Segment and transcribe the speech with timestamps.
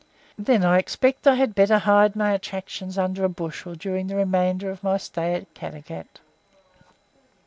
[0.35, 4.71] "Then I expect I had better hide my attractions under a bushel during the remainder
[4.71, 6.21] of my stay at Caddagat?"